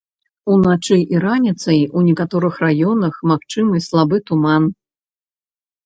[0.53, 4.63] Уначы і раніцай у некаторых раёнах магчымы слабы туман.